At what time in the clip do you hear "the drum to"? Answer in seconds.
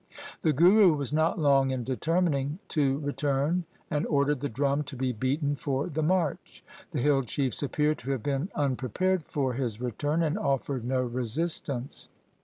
4.39-4.95